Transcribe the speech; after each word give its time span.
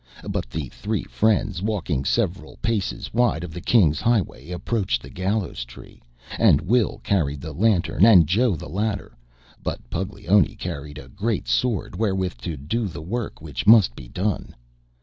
But 0.27 0.49
the 0.49 0.67
three 0.69 1.03
friends, 1.03 1.61
walking 1.61 2.05
several 2.05 2.57
paces 2.63 3.13
wide 3.13 3.43
of 3.43 3.53
the 3.53 3.61
King's 3.61 4.01
highway, 4.01 4.49
approached 4.49 4.99
the 5.03 5.11
Gallows 5.11 5.63
Tree, 5.63 6.01
and 6.39 6.59
Will 6.59 6.99
carried 7.03 7.39
the 7.39 7.51
lantern 7.53 8.03
and 8.03 8.25
Joe 8.25 8.55
the 8.55 8.67
ladder, 8.67 9.15
but 9.61 9.87
Puglioni 9.91 10.55
carried 10.55 10.97
a 10.97 11.07
great 11.07 11.47
sword 11.47 11.95
wherewith 11.95 12.39
to 12.41 12.57
do 12.57 12.87
the 12.87 13.03
work 13.03 13.41
which 13.43 13.67
must 13.67 13.95
be 13.95 14.07
done. 14.07 14.55